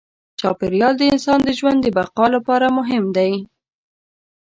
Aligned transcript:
چاپېریال 0.39 0.93
د 0.97 1.01
انسان 1.13 1.39
د 1.43 1.49
ژوند 1.59 1.79
د 1.81 1.87
بقا 1.97 2.25
لپاره 2.35 2.75
مهم 2.77 3.03
دی. 3.17 3.31